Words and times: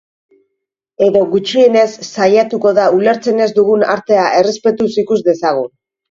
Edo, 1.07 1.19
gutxienez, 1.33 1.91
saiatuko 2.07 2.71
da 2.77 2.85
ulertzen 2.99 3.43
ez 3.45 3.47
dugun 3.59 3.85
artea 3.97 4.23
errespetuz 4.39 4.89
ikus 5.03 5.19
dezagun. 5.29 5.69